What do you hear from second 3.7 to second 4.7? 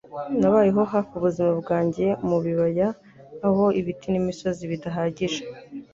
ibiti n'imisozi